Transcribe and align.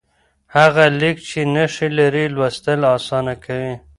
هغه 0.55 0.83
لیک 0.99 1.17
چې 1.29 1.39
نښې 1.53 1.87
لري، 1.97 2.25
لوستل 2.35 2.79
اسانه 2.95 3.33
کوي. 3.45 3.73